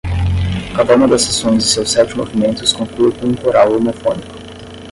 Cada 0.75 0.95
uma 0.95 1.07
das 1.07 1.21
seções 1.21 1.63
de 1.63 1.69
seus 1.69 1.91
sete 1.91 2.17
movimentos 2.17 2.73
conclui 2.73 3.11
com 3.11 3.27
um 3.27 3.35
coral 3.35 3.73
homofônico. 3.77 4.33